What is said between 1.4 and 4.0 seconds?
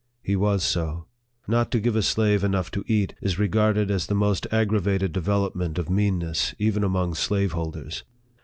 Not to give a slave enough to eat, is re garded